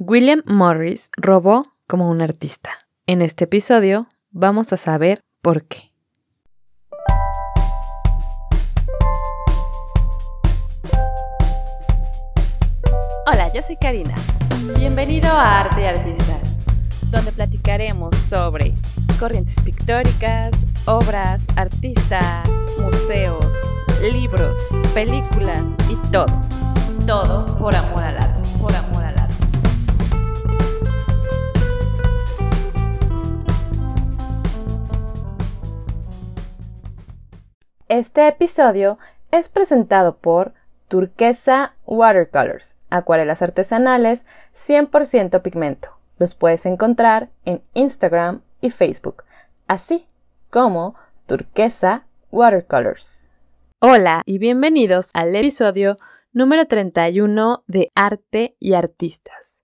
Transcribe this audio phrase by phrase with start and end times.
[0.00, 2.70] William Morris robó como un artista.
[3.08, 5.90] En este episodio vamos a saber por qué.
[13.26, 14.14] Hola, yo soy Karina.
[14.76, 16.42] Bienvenido a Arte y Artistas,
[17.10, 18.74] donde platicaremos sobre
[19.18, 20.52] corrientes pictóricas,
[20.86, 23.52] obras, artistas, museos,
[24.12, 24.60] libros,
[24.94, 26.40] películas y todo.
[27.04, 29.07] Todo por amor al arte, por amor al arte.
[37.88, 38.98] Este episodio
[39.30, 40.52] es presentado por
[40.88, 45.96] Turquesa Watercolors, acuarelas artesanales 100% pigmento.
[46.18, 49.24] Los puedes encontrar en Instagram y Facebook,
[49.68, 50.06] así
[50.50, 53.30] como Turquesa Watercolors.
[53.80, 55.96] Hola y bienvenidos al episodio
[56.34, 59.57] número 31 de Arte y Artistas.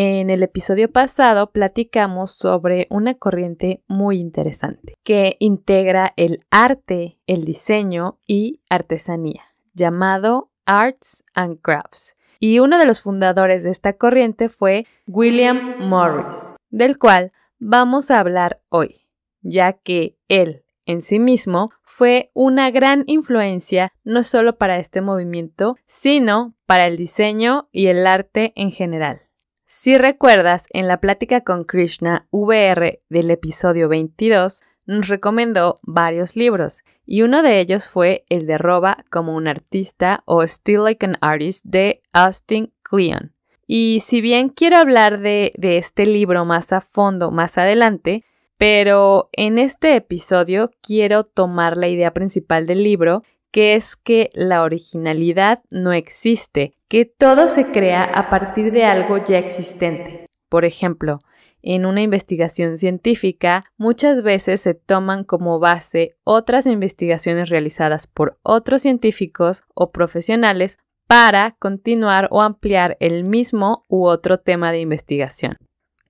[0.00, 7.44] En el episodio pasado platicamos sobre una corriente muy interesante que integra el arte, el
[7.44, 9.42] diseño y artesanía,
[9.74, 12.14] llamado Arts and Crafts.
[12.38, 18.20] Y uno de los fundadores de esta corriente fue William Morris, del cual vamos a
[18.20, 19.00] hablar hoy,
[19.42, 25.74] ya que él en sí mismo fue una gran influencia no solo para este movimiento,
[25.86, 29.22] sino para el diseño y el arte en general.
[29.70, 36.84] Si recuerdas, en la plática con Krishna VR del episodio 22, nos recomendó varios libros
[37.04, 41.18] y uno de ellos fue el de Roba como un artista o Still Like an
[41.20, 43.34] Artist de Austin Kleon.
[43.66, 48.20] Y si bien quiero hablar de, de este libro más a fondo más adelante,
[48.56, 54.62] pero en este episodio quiero tomar la idea principal del libro que es que la
[54.62, 60.26] originalidad no existe, que todo se crea a partir de algo ya existente.
[60.48, 61.20] Por ejemplo,
[61.62, 68.82] en una investigación científica muchas veces se toman como base otras investigaciones realizadas por otros
[68.82, 75.56] científicos o profesionales para continuar o ampliar el mismo u otro tema de investigación.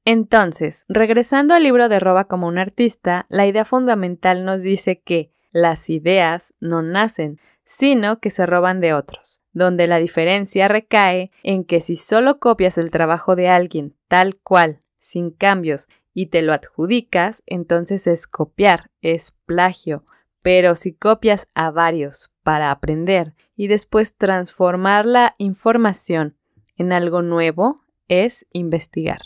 [0.05, 5.31] Entonces, regresando al libro de Roba como un artista, la idea fundamental nos dice que
[5.63, 11.65] las ideas no nacen, sino que se roban de otros, donde la diferencia recae en
[11.65, 16.53] que si solo copias el trabajo de alguien tal cual, sin cambios, y te lo
[16.53, 20.05] adjudicas, entonces es copiar, es plagio.
[20.43, 26.37] Pero si copias a varios para aprender y después transformar la información
[26.77, 27.77] en algo nuevo,
[28.09, 29.21] es investigar.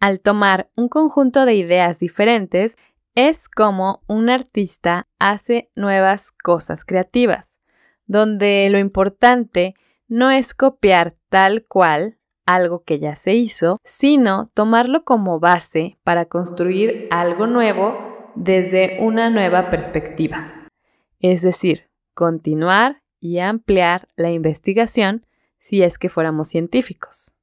[0.00, 2.76] Al tomar un conjunto de ideas diferentes,
[3.18, 7.58] es como un artista hace nuevas cosas creativas,
[8.06, 9.74] donde lo importante
[10.06, 16.26] no es copiar tal cual algo que ya se hizo, sino tomarlo como base para
[16.26, 20.68] construir algo nuevo desde una nueva perspectiva.
[21.18, 25.26] Es decir, continuar y ampliar la investigación
[25.58, 27.34] si es que fuéramos científicos.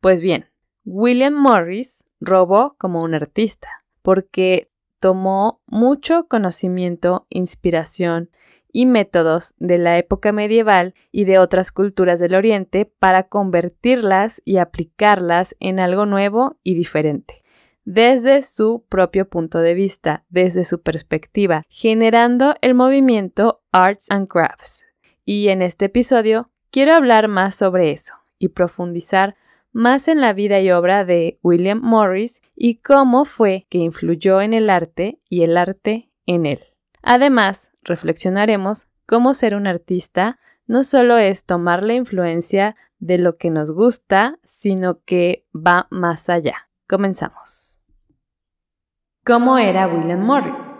[0.00, 0.46] Pues bien,
[0.84, 3.68] William Morris robó como un artista,
[4.02, 4.69] porque
[5.00, 8.30] tomó mucho conocimiento, inspiración
[8.72, 14.58] y métodos de la época medieval y de otras culturas del Oriente para convertirlas y
[14.58, 17.42] aplicarlas en algo nuevo y diferente,
[17.84, 24.86] desde su propio punto de vista, desde su perspectiva, generando el movimiento Arts and Crafts.
[25.24, 29.34] Y en este episodio quiero hablar más sobre eso y profundizar
[29.72, 34.54] más en la vida y obra de William Morris y cómo fue que influyó en
[34.54, 36.60] el arte y el arte en él.
[37.02, 43.50] Además, reflexionaremos cómo ser un artista no solo es tomar la influencia de lo que
[43.50, 46.68] nos gusta, sino que va más allá.
[46.88, 47.80] Comenzamos.
[49.24, 50.74] ¿Cómo era William Morris?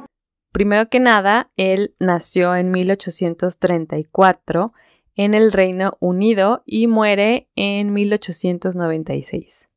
[0.52, 4.72] Primero que nada, él nació en 1834
[5.16, 9.69] en el Reino Unido y muere en 1896.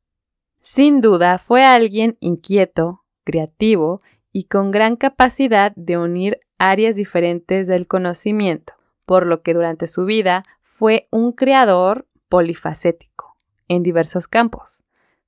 [0.60, 4.00] Sin duda fue alguien inquieto, creativo
[4.32, 10.04] y con gran capacidad de unir áreas diferentes del conocimiento, por lo que durante su
[10.04, 13.36] vida fue un creador polifacético
[13.68, 14.84] en diversos campos,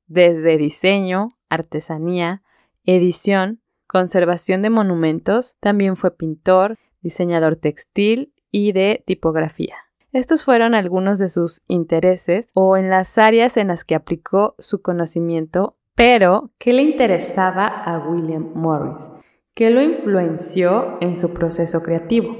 [0.07, 2.43] desde diseño, artesanía,
[2.85, 9.86] edición, conservación de monumentos, también fue pintor, diseñador textil y de tipografía.
[10.17, 14.81] Estos fueron algunos de sus intereses o en las áreas en las que aplicó su
[14.81, 19.11] conocimiento, pero ¿qué le interesaba a William Morris?
[19.53, 22.35] ¿Qué lo influenció en su proceso creativo?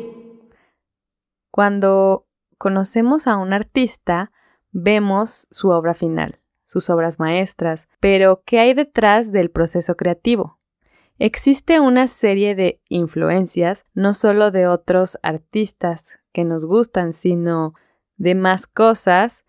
[1.51, 2.27] Cuando
[2.57, 4.33] conocemos a un artista,
[4.71, 10.61] vemos su obra final, sus obras maestras, pero ¿qué hay detrás del proceso creativo?
[11.19, 17.73] Existe una serie de influencias, no solo de otros artistas que nos gustan, sino
[18.19, 19.47] de más cosas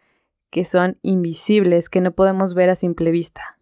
[0.49, 3.59] que son invisibles, que no podemos ver a simple vista.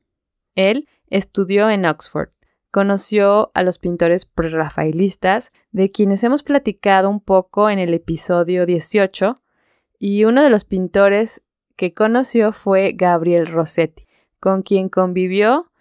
[0.54, 2.30] Él estudió en Oxford,
[2.70, 9.34] conoció a los pintores prerrafaelistas, de quienes hemos platicado un poco en el episodio 18,
[9.98, 11.44] y uno de los pintores
[11.76, 14.04] que conoció fue Gabriel Rossetti,
[14.40, 15.72] con quien convivió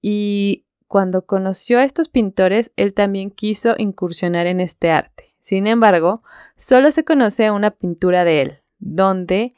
[0.00, 5.23] y cuando conoció a estos pintores, él también quiso incursionar en este arte.
[5.44, 6.22] Sin embargo,
[6.56, 9.50] solo se conoce una pintura de él, donde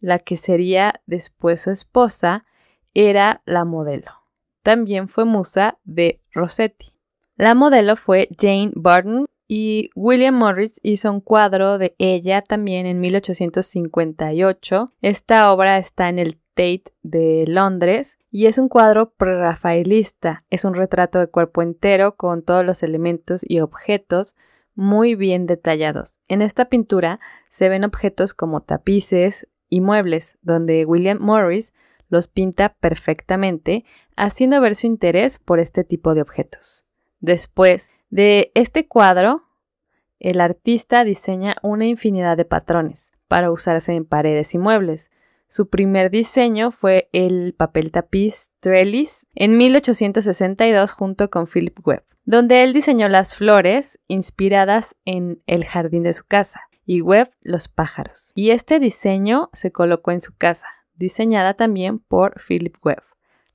[0.00, 2.46] la que sería después su esposa
[2.94, 4.10] era la modelo.
[4.62, 6.94] También fue musa de Rossetti.
[7.36, 13.02] La modelo fue Jane Barton y William Morris hizo un cuadro de ella también en
[13.02, 14.92] 1858.
[15.02, 20.38] Esta obra está en el Tate de Londres y es un cuadro prerrafaelista.
[20.48, 24.36] Es un retrato de cuerpo entero con todos los elementos y objetos
[24.74, 26.20] muy bien detallados.
[26.28, 27.18] En esta pintura
[27.50, 31.72] se ven objetos como tapices y muebles, donde William Morris
[32.08, 33.84] los pinta perfectamente,
[34.16, 36.86] haciendo ver su interés por este tipo de objetos.
[37.20, 39.42] Después de este cuadro,
[40.20, 45.10] el artista diseña una infinidad de patrones para usarse en paredes y muebles,
[45.48, 52.62] su primer diseño fue el papel tapiz Trellis en 1862 junto con Philip Webb, donde
[52.62, 58.32] él diseñó las flores inspiradas en el jardín de su casa y Webb los pájaros.
[58.34, 63.02] Y este diseño se colocó en su casa, diseñada también por Philip Webb,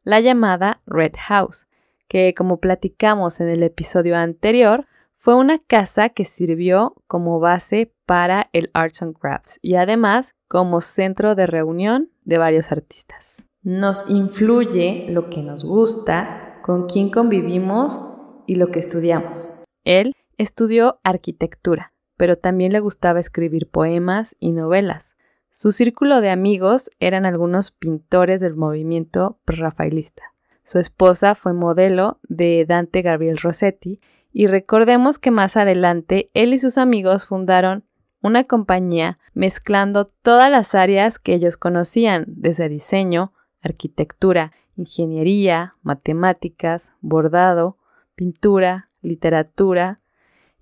[0.03, 1.67] la llamada Red House,
[2.07, 8.49] que como platicamos en el episodio anterior, fue una casa que sirvió como base para
[8.53, 13.45] el Arts and Crafts y además como centro de reunión de varios artistas.
[13.61, 18.18] Nos influye lo que nos gusta, con quién convivimos
[18.49, 19.63] y lo que estudiamos.
[19.83, 25.17] Él estudió arquitectura, pero también le gustaba escribir poemas y novelas.
[25.51, 30.23] Su círculo de amigos eran algunos pintores del movimiento prerrafaelista.
[30.63, 33.99] Su esposa fue modelo de Dante Gabriel Rossetti
[34.33, 37.83] y recordemos que más adelante él y sus amigos fundaron
[38.19, 43.31] una compañía mezclando todas las áreas que ellos conocían, desde diseño,
[43.61, 47.78] arquitectura, ingeniería, matemáticas, bordado,
[48.19, 49.95] pintura, literatura,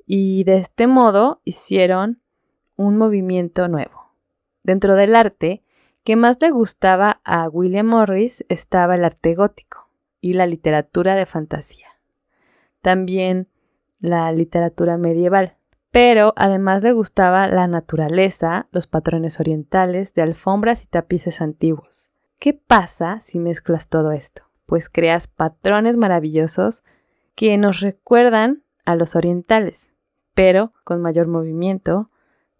[0.06, 2.22] y de este modo hicieron
[2.76, 4.14] un movimiento nuevo.
[4.64, 5.64] Dentro del arte,
[6.04, 9.90] que más le gustaba a William Morris estaba el arte gótico
[10.22, 11.88] y la literatura de fantasía.
[12.84, 13.48] También
[14.00, 15.58] la literatura medieval,
[15.90, 22.12] pero además le gustaba la naturaleza, los patrones orientales de alfombras y tapices antiguos.
[22.38, 24.44] ¿Qué pasa si mezclas todo esto?
[24.68, 26.84] Pues creas patrones maravillosos
[27.38, 29.94] que nos recuerdan a los orientales,
[30.34, 32.08] pero con mayor movimiento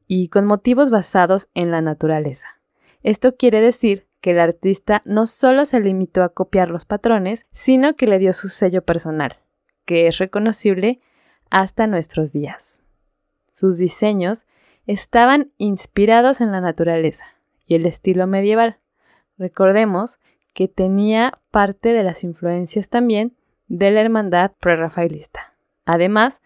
[0.06, 2.62] y con motivos basados en la naturaleza.
[3.02, 7.96] Esto quiere decir que el artista no solo se limitó a copiar los patrones, sino
[7.96, 9.34] que le dio su sello personal,
[9.86, 11.00] que es reconocible
[11.50, 12.84] hasta nuestros días.
[13.52, 14.46] Sus diseños
[14.86, 17.26] estaban inspirados en la naturaleza
[17.66, 18.78] y el estilo medieval.
[19.40, 20.20] Recordemos
[20.54, 23.34] que tenía parte de las influencias también
[23.68, 25.54] de la hermandad prerrafaelista.
[25.86, 26.42] Además,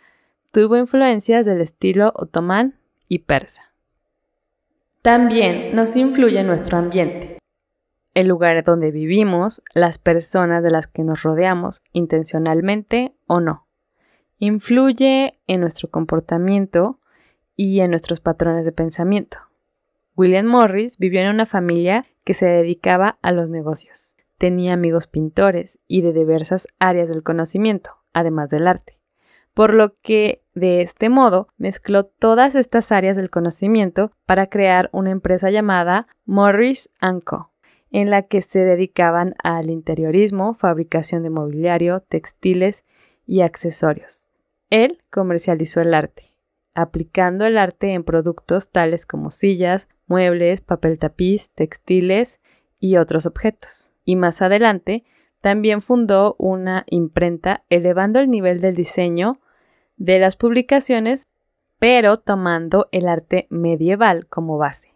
[0.51, 3.73] tuvo influencias del estilo otomán y persa.
[5.01, 7.39] También nos influye nuestro ambiente,
[8.13, 13.67] el lugar donde vivimos, las personas de las que nos rodeamos, intencionalmente o no
[14.41, 16.99] influye en nuestro comportamiento
[17.55, 19.37] y en nuestros patrones de pensamiento.
[20.17, 24.17] William Morris vivió en una familia que se dedicaba a los negocios.
[24.41, 28.97] Tenía amigos pintores y de diversas áreas del conocimiento, además del arte.
[29.53, 35.11] Por lo que, de este modo, mezcló todas estas áreas del conocimiento para crear una
[35.11, 36.91] empresa llamada Morris
[37.23, 37.51] Co.,
[37.91, 42.83] en la que se dedicaban al interiorismo, fabricación de mobiliario, textiles
[43.27, 44.27] y accesorios.
[44.71, 46.33] Él comercializó el arte,
[46.73, 52.41] aplicando el arte en productos tales como sillas, muebles, papel tapiz, textiles
[52.79, 53.90] y otros objetos.
[54.11, 55.05] Y más adelante,
[55.39, 59.39] también fundó una imprenta elevando el nivel del diseño
[59.95, 61.29] de las publicaciones,
[61.79, 64.93] pero tomando el arte medieval como base.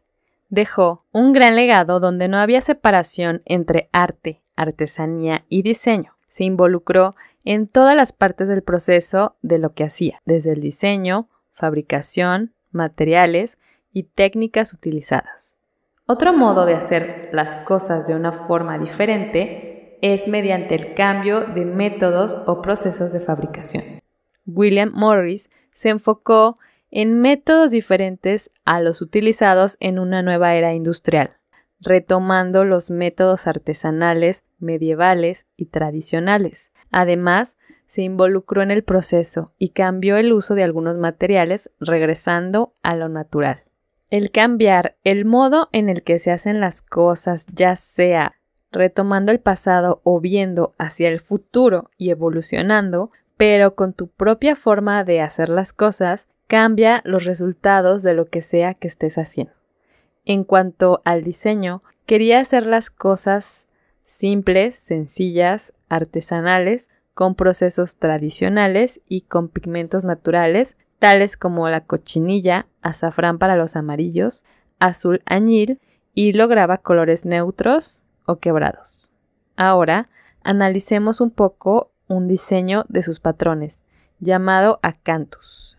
[0.50, 7.16] Dejó un gran legado donde no había separación entre arte, artesanía y diseño se involucró
[7.46, 13.58] en todas las partes del proceso de lo que hacía, desde el diseño, fabricación, materiales
[13.94, 15.56] y técnicas utilizadas.
[16.08, 21.66] Otro modo de hacer las cosas de una forma diferente es mediante el cambio de
[21.66, 23.84] métodos o procesos de fabricación.
[24.46, 26.60] William Morris se enfocó
[26.92, 31.38] en métodos diferentes a los utilizados en una nueva era industrial,
[31.80, 36.72] retomando los métodos artesanales, medievales y tradicionales.
[36.92, 37.58] Además,
[37.88, 43.10] se involucró en el proceso y cambió el uso de algunos materiales, regresando a lo
[43.10, 43.65] natural.
[44.10, 48.36] El cambiar el modo en el que se hacen las cosas, ya sea
[48.72, 55.04] retomando el pasado o viendo hacia el futuro y evolucionando, pero con tu propia forma
[55.04, 59.54] de hacer las cosas, cambia los resultados de lo que sea que estés haciendo.
[60.26, 63.68] En cuanto al diseño, quería hacer las cosas
[64.04, 73.38] simples, sencillas, artesanales, con procesos tradicionales y con pigmentos naturales, tales como la cochinilla, azafrán
[73.38, 74.44] para los amarillos,
[74.80, 75.80] azul añil,
[76.14, 79.12] y lograba colores neutros o quebrados.
[79.58, 80.10] Ahora,
[80.44, 83.84] analicemos un poco un diseño de sus patrones,
[84.20, 85.78] llamado acanthus.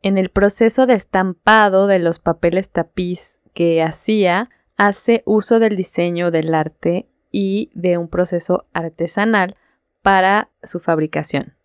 [0.00, 6.30] En el proceso de estampado de los papeles tapiz que hacía, hace uso del diseño
[6.30, 9.56] del arte y de un proceso artesanal
[10.02, 11.57] para su fabricación,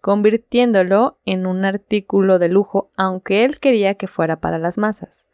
[0.00, 5.26] convirtiéndolo en un artículo de lujo aunque él quería que fuera para las masas.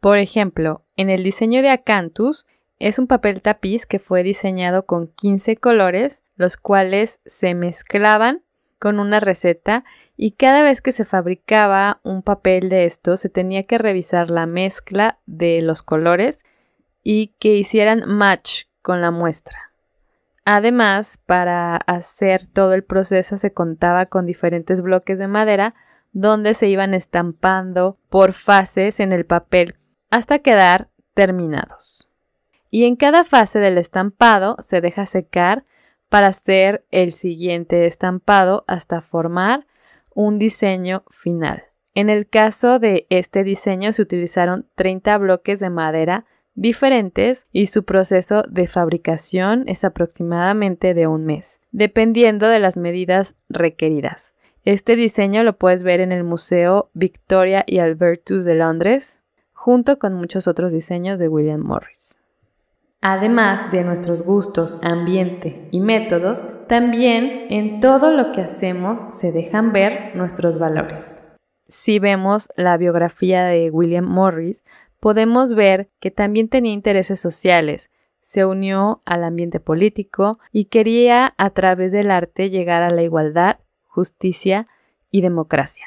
[0.00, 2.46] Por ejemplo, en el diseño de Acanthus
[2.78, 8.42] es un papel tapiz que fue diseñado con 15 colores, los cuales se mezclaban
[8.78, 9.84] con una receta
[10.16, 14.46] y cada vez que se fabricaba un papel de esto se tenía que revisar la
[14.46, 16.44] mezcla de los colores
[17.02, 19.65] y que hicieran match con la muestra.
[20.48, 25.74] Además, para hacer todo el proceso se contaba con diferentes bloques de madera
[26.12, 29.74] donde se iban estampando por fases en el papel
[30.08, 32.08] hasta quedar terminados.
[32.70, 35.64] Y en cada fase del estampado se deja secar
[36.08, 39.66] para hacer el siguiente estampado hasta formar
[40.14, 41.64] un diseño final.
[41.92, 46.24] En el caso de este diseño se utilizaron 30 bloques de madera
[46.56, 53.36] diferentes y su proceso de fabricación es aproximadamente de un mes, dependiendo de las medidas
[53.48, 54.34] requeridas.
[54.64, 59.22] Este diseño lo puedes ver en el Museo Victoria y Albertus de Londres,
[59.52, 62.18] junto con muchos otros diseños de William Morris.
[63.00, 69.72] Además de nuestros gustos, ambiente y métodos, también en todo lo que hacemos se dejan
[69.72, 71.36] ver nuestros valores.
[71.68, 74.64] Si vemos la biografía de William Morris,
[75.06, 81.50] podemos ver que también tenía intereses sociales, se unió al ambiente político y quería a
[81.50, 84.66] través del arte llegar a la igualdad, justicia
[85.12, 85.86] y democracia.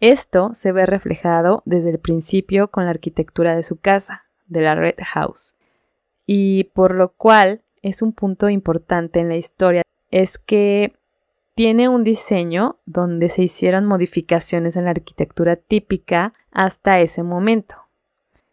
[0.00, 4.74] Esto se ve reflejado desde el principio con la arquitectura de su casa, de la
[4.74, 5.54] Red House,
[6.24, 10.94] y por lo cual es un punto importante en la historia, es que
[11.54, 17.87] tiene un diseño donde se hicieron modificaciones en la arquitectura típica hasta ese momento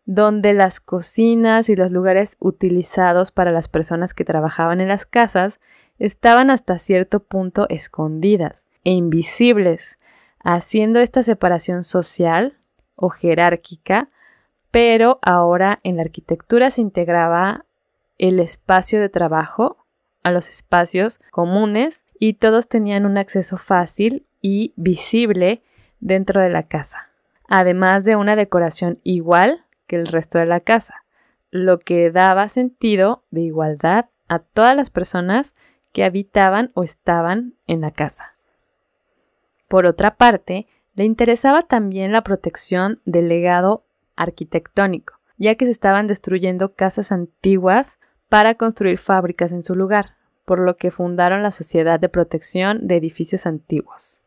[0.05, 5.59] donde las cocinas y los lugares utilizados para las personas que trabajaban en las casas
[5.97, 9.97] estaban hasta cierto punto escondidas e invisibles,
[10.43, 12.57] haciendo esta separación social
[12.95, 14.07] o jerárquica,
[14.69, 17.65] pero ahora en la arquitectura se integraba
[18.19, 19.77] el espacio de trabajo
[20.21, 25.63] a los espacios comunes y todos tenían un acceso fácil y visible
[25.99, 27.11] dentro de la casa,
[27.47, 31.05] además de una decoración igual que el resto de la casa,
[31.51, 35.55] lo que daba sentido de igualdad a todas las personas
[35.93, 38.35] que habitaban o estaban en la casa.
[39.67, 46.07] Por otra parte, le interesaba también la protección del legado arquitectónico, ya que se estaban
[46.07, 47.99] destruyendo casas antiguas
[48.29, 50.15] para construir fábricas en su lugar,
[50.45, 54.21] por lo que fundaron la Sociedad de Protección de Edificios Antiguos.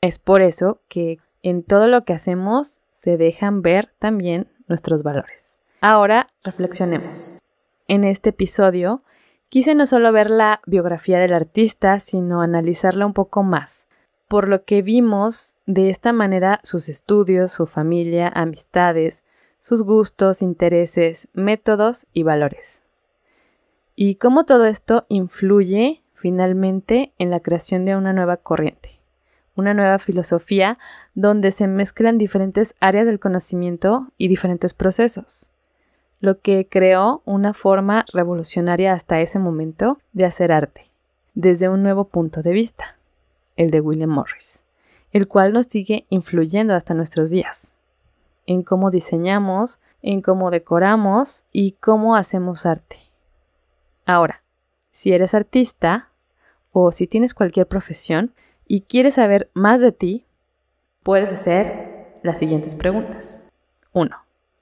[0.00, 5.58] Es por eso que en todo lo que hacemos se dejan ver también nuestros valores.
[5.80, 7.40] Ahora reflexionemos.
[7.88, 9.02] En este episodio
[9.48, 13.86] quise no solo ver la biografía del artista, sino analizarla un poco más,
[14.28, 19.24] por lo que vimos de esta manera sus estudios, su familia, amistades,
[19.60, 22.82] sus gustos, intereses, métodos y valores.
[23.94, 28.95] Y cómo todo esto influye finalmente en la creación de una nueva corriente
[29.56, 30.76] una nueva filosofía
[31.14, 35.50] donde se mezclan diferentes áreas del conocimiento y diferentes procesos,
[36.20, 40.86] lo que creó una forma revolucionaria hasta ese momento de hacer arte,
[41.34, 42.98] desde un nuevo punto de vista,
[43.56, 44.64] el de William Morris,
[45.10, 47.76] el cual nos sigue influyendo hasta nuestros días,
[48.46, 53.10] en cómo diseñamos, en cómo decoramos y cómo hacemos arte.
[54.04, 54.44] Ahora,
[54.90, 56.10] si eres artista
[56.70, 58.34] o si tienes cualquier profesión
[58.66, 60.26] y quieres saber más de ti,
[61.02, 63.48] puedes hacer las siguientes preguntas.
[63.92, 64.16] 1.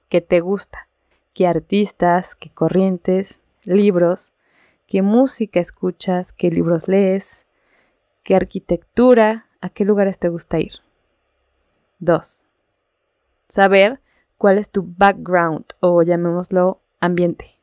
[0.09, 0.87] ¿Qué te gusta?
[1.33, 2.35] ¿Qué artistas?
[2.35, 3.41] ¿Qué corrientes?
[3.63, 4.33] ¿Libros?
[4.87, 6.31] ¿Qué música escuchas?
[6.31, 7.47] ¿Qué libros lees?
[8.23, 9.47] ¿Qué arquitectura?
[9.61, 10.73] ¿A qué lugares te gusta ir?
[11.99, 12.43] 2.
[13.49, 13.99] Saber
[14.37, 17.59] cuál es tu background o llamémoslo ambiente.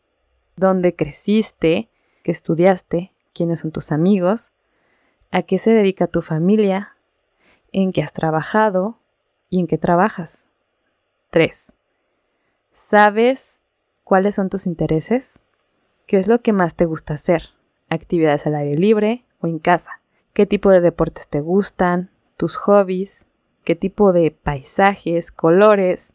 [0.57, 1.89] ¿Dónde creciste?
[2.23, 3.13] ¿Qué estudiaste?
[3.33, 4.53] ¿Quiénes son tus amigos?
[5.35, 6.95] ¿A qué se dedica tu familia?
[7.73, 8.99] ¿En qué has trabajado?
[9.49, 10.49] ¿Y en qué trabajas?
[11.31, 11.73] 3.
[12.71, 13.63] ¿Sabes
[14.05, 15.43] cuáles son tus intereses?
[16.07, 17.49] ¿Qué es lo que más te gusta hacer?
[17.89, 20.03] ¿Actividades al aire libre o en casa?
[20.35, 22.11] ¿Qué tipo de deportes te gustan?
[22.37, 23.27] ¿Tus hobbies?
[23.65, 26.15] ¿Qué tipo de paisajes, colores?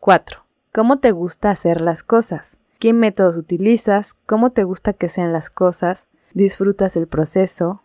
[0.00, 0.46] 4.
[0.72, 2.58] ¿Cómo te gusta hacer las cosas?
[2.78, 4.14] ¿Qué métodos utilizas?
[4.14, 6.08] ¿Cómo te gusta que sean las cosas?
[6.36, 7.80] ¿Disfrutas el proceso?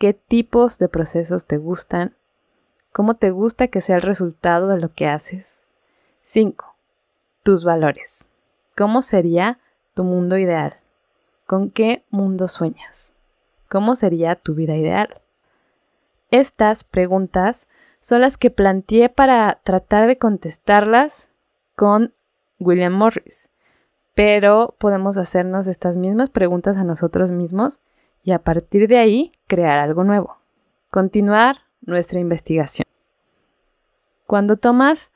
[0.00, 2.16] ¿Qué tipos de procesos te gustan?
[2.90, 5.68] ¿Cómo te gusta que sea el resultado de lo que haces?
[6.22, 6.74] 5.
[7.44, 8.26] Tus valores.
[8.76, 9.60] ¿Cómo sería
[9.94, 10.74] tu mundo ideal?
[11.46, 13.12] ¿Con qué mundo sueñas?
[13.68, 15.22] ¿Cómo sería tu vida ideal?
[16.32, 17.68] Estas preguntas
[18.00, 21.30] son las que planteé para tratar de contestarlas
[21.76, 22.12] con
[22.58, 23.50] William Morris,
[24.14, 27.80] pero podemos hacernos estas mismas preguntas a nosotros mismos
[28.22, 30.38] y a partir de ahí crear algo nuevo.
[30.90, 32.86] Continuar nuestra investigación.
[34.26, 35.12] Cuando tomas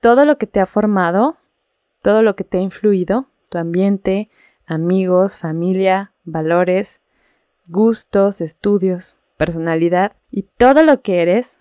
[0.00, 1.36] todo lo que te ha formado,
[2.02, 4.30] todo lo que te ha influido, tu ambiente,
[4.66, 7.00] amigos, familia, valores,
[7.66, 11.60] gustos, estudios, personalidad y todo lo que eres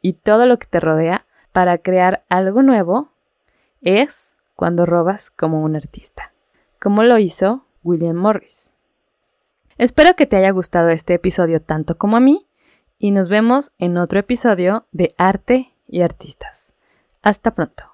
[0.00, 3.10] y todo lo que te rodea para crear algo nuevo,
[3.80, 6.32] es cuando robas como un artista,
[6.80, 8.72] como lo hizo William Morris.
[9.78, 12.46] Espero que te haya gustado este episodio tanto como a mí
[12.98, 16.74] y nos vemos en otro episodio de Arte y Artistas.
[17.22, 17.93] Hasta pronto.